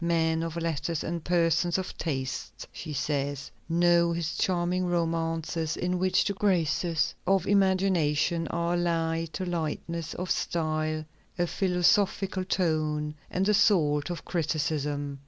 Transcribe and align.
"Men 0.03 0.41
of 0.41 0.55
letters 0.55 1.03
and 1.03 1.23
persons 1.23 1.77
of 1.77 1.95
taste," 1.95 2.67
she 2.73 2.91
says, 2.91 3.51
"know 3.69 4.13
his 4.13 4.35
charming 4.35 4.87
romances, 4.87 5.77
in 5.77 5.99
which 5.99 6.25
the 6.25 6.33
graces 6.33 7.13
of 7.27 7.45
imagination 7.45 8.47
are 8.47 8.73
allied 8.73 9.31
to 9.33 9.45
lightness 9.45 10.15
of 10.15 10.31
style, 10.31 11.05
a 11.37 11.45
philosophical 11.45 12.43
tone, 12.45 13.13
and 13.29 13.45
the 13.45 13.53
salt 13.53 14.09
of 14.09 14.25
criticism. 14.25 15.19